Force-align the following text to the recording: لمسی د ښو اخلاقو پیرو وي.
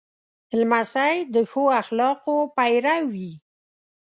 لمسی 0.59 1.15
د 1.33 1.35
ښو 1.49 1.63
اخلاقو 1.81 2.35
پیرو 2.55 2.97
وي. 3.13 3.31